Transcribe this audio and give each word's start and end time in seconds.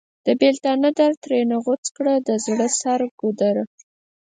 د 0.25 0.27
بیلتانه 0.39 0.89
درد 0.99 1.17
ترېنه 1.23 1.57
غوڅ 1.63 1.83
کړ 1.95 2.05
د 2.27 2.29
زړه 2.45 2.67
سر 2.79 2.99
ګودره! 3.19 3.63